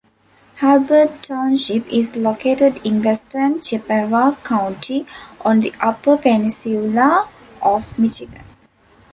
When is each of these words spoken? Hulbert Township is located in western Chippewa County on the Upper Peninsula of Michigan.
Hulbert 0.61 1.21
Township 1.21 1.85
is 1.93 2.17
located 2.17 2.83
in 2.83 3.03
western 3.03 3.61
Chippewa 3.61 4.33
County 4.43 5.05
on 5.45 5.59
the 5.59 5.71
Upper 5.79 6.17
Peninsula 6.17 7.29
of 7.61 7.99
Michigan. 7.99 8.43